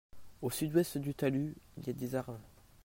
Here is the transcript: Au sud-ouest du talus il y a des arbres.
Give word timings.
Au 0.41 0.49
sud-ouest 0.49 0.97
du 0.97 1.13
talus 1.13 1.53
il 1.77 1.85
y 1.85 1.91
a 1.91 1.93
des 1.93 2.15
arbres. 2.15 2.39